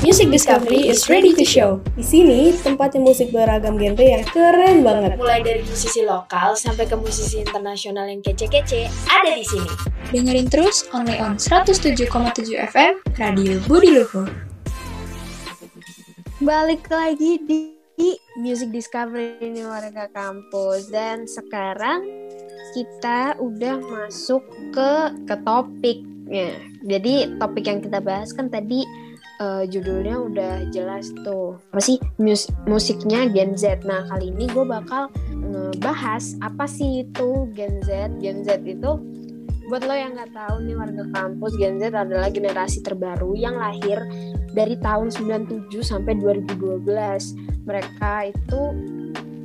[0.00, 1.76] Music Discovery is ready to show.
[1.92, 5.20] Di sini tempatnya musik beragam genre yang keren banget.
[5.20, 9.68] Mulai dari musisi lokal sampai ke musisi internasional yang kece-kece ada di sini.
[10.08, 12.08] Dengerin terus only on 107,7
[12.72, 14.32] FM Radio Budi Luhur.
[16.40, 17.60] Balik lagi di
[18.40, 22.08] Music Discovery ini warga kampus dan sekarang
[22.72, 24.40] kita udah masuk
[24.72, 26.56] ke ke topiknya.
[26.88, 29.09] Jadi topik yang kita bahas kan tadi
[29.40, 33.82] uh, judulnya udah jelas tuh apa sih mus musiknya Gen Z.
[33.88, 38.20] Nah kali ini gue bakal ngebahas apa sih itu Gen Z.
[38.20, 39.00] Gen Z itu
[39.70, 44.02] buat lo yang nggak tahu nih warga kampus Gen Z adalah generasi terbaru yang lahir
[44.52, 46.82] dari tahun 97 sampai 2012.
[47.70, 48.60] Mereka itu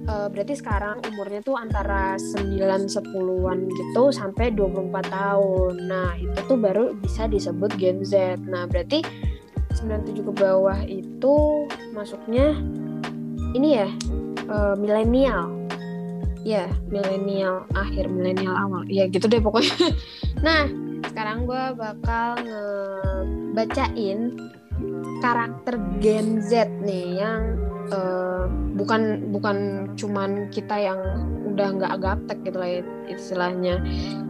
[0.10, 5.74] uh, berarti sekarang umurnya tuh antara 9 10-an gitu sampai 24 tahun.
[5.86, 8.42] Nah, itu tuh baru bisa disebut Gen Z.
[8.50, 9.06] Nah, berarti
[9.76, 12.56] 97 ke bawah itu masuknya
[13.56, 13.90] ini ya
[14.48, 15.52] uh, milenial.
[16.46, 18.86] Ya milenial akhir milenial awal.
[18.88, 19.74] Ya gitu deh pokoknya.
[20.46, 20.68] Nah
[21.10, 24.36] sekarang gue bakal ngebacain
[25.24, 27.56] karakter Gen Z nih yang
[27.90, 31.00] uh, bukan bukan cuman kita yang
[31.56, 32.70] udah nggak gaptek gitu lah
[33.08, 33.80] istilahnya.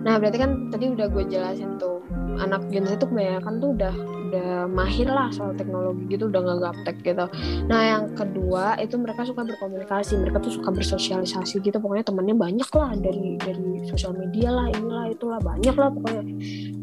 [0.05, 2.05] Nah berarti kan tadi udah gue jelasin tuh
[2.37, 3.95] anak Gen Z tuh kebanyakan tuh udah
[4.25, 7.25] udah mahir lah soal teknologi gitu udah nggak gaptek gitu.
[7.65, 11.77] Nah yang kedua itu mereka suka berkomunikasi mereka tuh suka bersosialisasi gitu.
[11.81, 16.23] Pokoknya temannya banyak lah dari dari sosial media lah inilah itulah banyak lah pokoknya.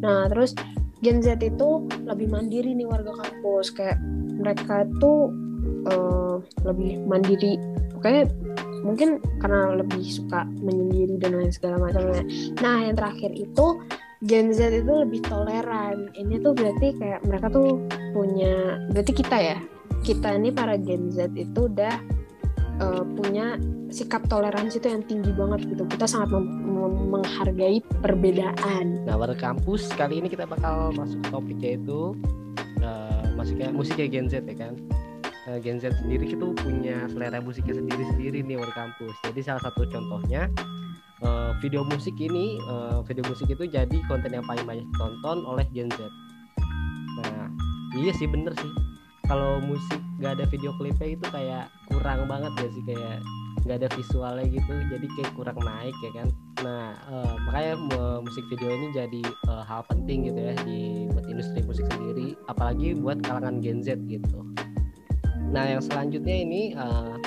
[0.01, 0.57] Nah terus
[1.03, 1.69] Gen Z itu
[2.07, 3.75] lebih mandiri nih warga kampus.
[3.75, 3.99] Kayak
[4.39, 5.35] mereka tuh
[5.91, 7.59] uh, lebih mandiri.
[7.91, 8.31] Pokoknya
[8.83, 12.27] mungkin karena lebih suka menyendiri dan lain segala macamnya
[12.59, 13.79] nah yang terakhir itu
[14.23, 16.07] Gen Z itu lebih toleran.
[16.15, 17.83] Ini tuh berarti kayak mereka tuh
[18.15, 19.59] punya, berarti kita ya,
[20.07, 21.99] kita ini para Gen Z itu udah
[22.79, 23.59] uh, punya
[23.91, 25.83] sikap toleransi itu yang tinggi banget gitu.
[25.91, 26.39] Kita sangat
[27.11, 29.03] menghargai perbedaan.
[29.11, 32.15] Nah, pada kampus kali ini kita bakal masuk topiknya itu
[32.79, 34.79] uh, masuknya musiknya Gen Z ya kan.
[35.43, 39.11] Uh, Gen Z sendiri itu punya selera musiknya sendiri-sendiri nih pada kampus.
[39.27, 40.47] Jadi salah satu contohnya
[41.19, 45.67] uh, video musik ini uh, video musik itu jadi konten yang paling banyak ditonton oleh
[45.75, 45.99] Gen Z.
[47.19, 47.51] Nah
[47.99, 48.71] iya sih bener sih.
[49.27, 53.19] Kalau musik gak ada video klipnya itu kayak kurang banget ya sih kayak
[53.67, 54.75] nggak ada visualnya gitu.
[54.95, 56.29] Jadi kayak kurang naik ya kan.
[56.63, 56.95] Nah
[57.51, 57.75] makanya
[58.23, 59.23] musik video ini jadi
[59.67, 62.39] hal penting gitu ya di buat industri musik sendiri.
[62.47, 64.47] Apalagi buat kalangan Gen Z gitu
[65.53, 67.21] nah yang selanjutnya ini uh,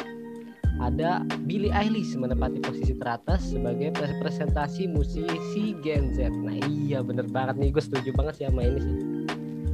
[0.83, 6.27] ada Billie Eilish menempati posisi teratas sebagai presentasi musisi Gen Z.
[6.33, 8.97] Nah iya bener banget nih gue setuju banget sih sama ini sih.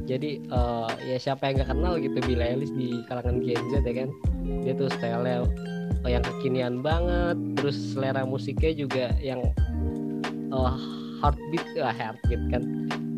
[0.06, 3.94] Jadi uh, ya siapa yang gak kenal gitu Billie Eilish di kalangan Gen Z ya
[4.04, 4.08] kan.
[4.62, 5.26] Dia tuh style
[6.06, 9.38] yang kekinian banget, terus selera musiknya juga yang
[10.50, 10.74] uh,
[11.22, 12.62] heartbeat, uh, heartbeat kan.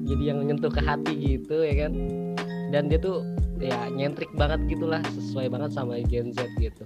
[0.04, 1.92] Jadi yang nyentuh ke hati gitu ya kan.
[2.72, 3.24] Dan dia tuh
[3.62, 6.84] ya nyentrik banget gitulah sesuai banget sama Gen Z gitu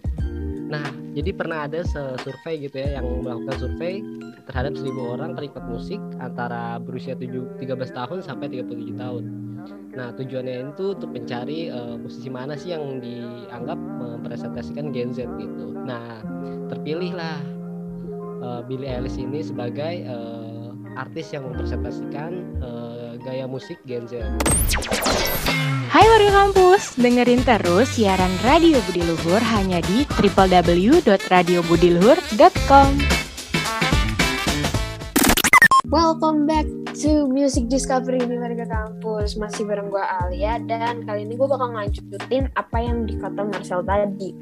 [0.68, 0.84] Nah,
[1.16, 1.80] jadi pernah ada
[2.20, 4.04] survei gitu ya yang melakukan survei
[4.44, 9.24] terhadap 1000 orang penikmat musik antara berusia 7, 13 tahun sampai 37 tahun.
[9.96, 15.72] Nah, tujuannya itu untuk mencari uh, musisi mana sih yang dianggap mempresentasikan Gen Z gitu.
[15.88, 16.20] Nah,
[16.68, 17.40] terpilihlah
[18.44, 22.97] uh, Billie Eilish ini sebagai uh, artis yang mempresentasikan uh,
[23.28, 24.25] gaya musik Gen Z.
[25.93, 32.89] Hai warga kampus, dengerin terus siaran Radio Budi Luhur hanya di www.radiobudiluhur.com.
[35.89, 36.65] Welcome back
[37.05, 39.37] to Music Discovery di warga kampus.
[39.37, 44.33] Masih bareng gue Alia dan kali ini gue bakal ngelanjutin apa yang dikata Marcel tadi.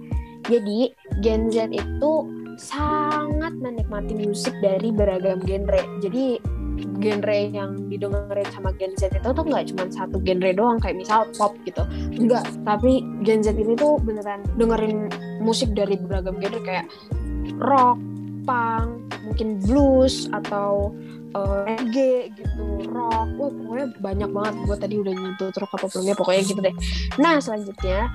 [0.46, 0.94] Jadi
[1.26, 2.12] Gen Z itu
[2.54, 5.82] sangat menikmati musik dari beragam genre.
[5.98, 6.38] Jadi
[6.76, 11.24] genre yang didengerin sama Gen Z itu tuh nggak cuma satu genre doang kayak misal
[11.36, 11.82] pop gitu.
[12.16, 15.08] Enggak tapi Gen Z ini tuh beneran dengerin
[15.40, 16.86] musik dari beragam genre kayak
[17.60, 17.98] rock
[18.46, 20.94] punk mungkin blues atau
[21.34, 23.28] uh, gitu rock.
[23.40, 24.54] Wah pokoknya banyak banget.
[24.64, 26.74] Gue tadi udah nyentuh rock apa belumnya pokoknya gitu deh.
[27.18, 28.08] Nah selanjutnya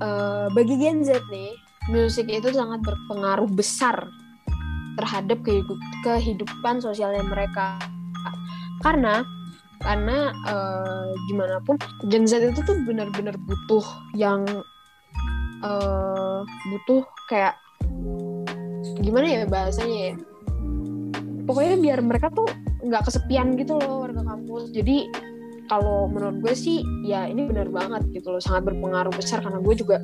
[0.00, 1.52] uh, bagi Gen Z nih
[1.90, 4.06] musik itu sangat berpengaruh besar
[4.94, 5.40] terhadap
[6.04, 7.80] kehidupan sosialnya mereka
[8.82, 9.22] karena
[9.82, 11.74] karena uh, gimana pun
[12.06, 13.82] Gen Z itu tuh benar-benar butuh
[14.14, 14.46] yang
[15.66, 17.58] uh, butuh kayak
[19.02, 20.14] gimana ya bahasanya ya?
[21.42, 22.46] Pokoknya biar mereka tuh
[22.86, 24.70] nggak kesepian gitu loh warga kampus.
[24.70, 25.10] Jadi
[25.70, 29.74] kalau menurut gue sih ya ini benar banget gitu loh sangat berpengaruh besar karena gue
[29.78, 29.96] juga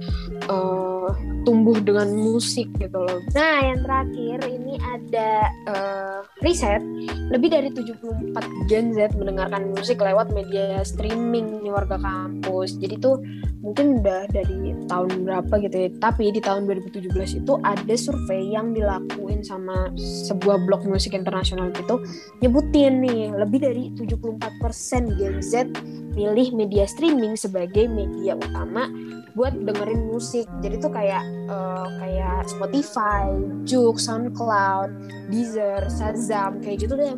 [0.51, 1.11] uh,
[1.43, 3.19] tumbuh dengan musik gitu loh.
[3.33, 5.31] Nah yang terakhir ini ada
[5.71, 6.85] uh, riset
[7.33, 12.77] lebih dari 74 Gen Z mendengarkan musik lewat media streaming di warga kampus.
[12.77, 13.21] Jadi tuh
[13.59, 18.71] mungkin udah dari tahun berapa gitu ya tapi di tahun 2017 itu ada survei yang
[18.71, 21.99] dilakuin sama sebuah blog musik internasional gitu
[22.39, 25.58] nyebutin nih lebih dari 74% Gen Z
[26.13, 28.91] pilih media streaming sebagai media utama
[29.39, 30.51] buat dengerin musik.
[30.63, 33.31] Jadi tuh kayak uh, kayak Spotify,
[33.63, 34.91] Juk, SoundCloud,
[35.31, 37.15] Deezer, Shazam kayak gitu deh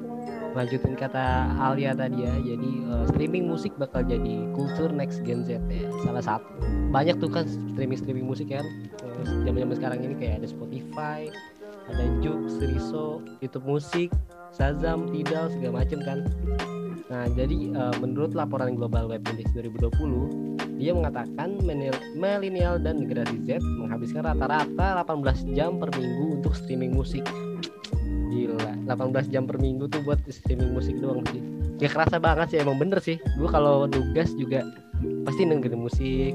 [0.51, 5.63] lanjutin kata Alia tadi ya jadi uh, streaming musik bakal jadi kultur next gen Z
[5.71, 6.51] ya salah satu.
[6.91, 8.67] Banyak tuh kan streaming streaming musik kan
[9.47, 11.31] zaman zaman sekarang ini kayak ada Spotify
[11.91, 14.09] ada Juk, Sriso, YouTube musik,
[14.55, 16.19] Shazam, Tidal segala macem kan
[17.11, 21.61] nah jadi uh, menurut laporan Global Web Index 2020 dia mengatakan
[22.17, 27.21] milenial dan generasi Z menghabiskan rata-rata 18 jam per minggu untuk streaming musik.
[28.33, 31.45] Gila 18 jam per minggu tuh buat streaming musik doang sih.
[31.85, 33.21] Ya kerasa banget sih emang bener sih.
[33.37, 34.65] Gue kalau nugas juga
[35.29, 36.33] pasti dengerin musik.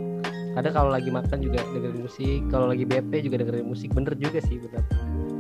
[0.54, 2.40] Ada kalau lagi makan juga dengerin musik.
[2.54, 3.90] Kalau lagi bete juga dengerin musik.
[3.98, 4.86] Bener juga sih bener.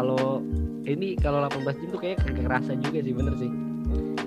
[0.01, 0.41] Kalau
[0.89, 3.74] ini kalau 18 jam tuh kayak kerasa juga sih bener sih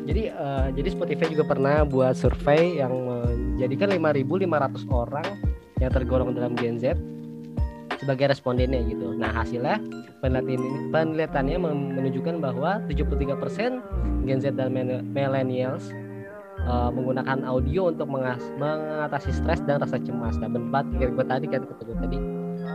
[0.09, 5.29] jadi uh, jadi Spotify juga pernah buat survei yang menjadikan 5.500 orang
[5.85, 6.97] yang tergolong dalam Gen Z
[8.01, 9.13] sebagai respondennya gitu.
[9.13, 9.77] Nah hasilnya
[10.25, 11.59] penelitian ini penelitiannya
[12.01, 14.73] menunjukkan bahwa 73% Gen Z dan
[15.13, 15.93] millennials
[16.65, 20.41] uh, menggunakan audio untuk mengatasi stres dan rasa cemas.
[20.41, 22.19] Nah benar kayak gue tadi kan gue tadi.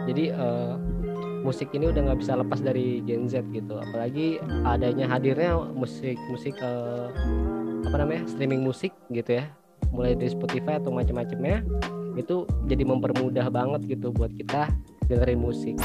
[0.06, 0.78] Jadi uh,
[1.44, 3.78] musik ini udah nggak bisa lepas dari Gen Z gitu.
[3.78, 7.12] Apalagi adanya hadirnya musik musik uh,
[7.84, 9.46] apa namanya streaming musik gitu ya,
[9.92, 11.62] mulai dari Spotify atau macam-macamnya
[12.16, 14.72] itu jadi mempermudah banget gitu buat kita
[15.12, 15.76] dengerin musik.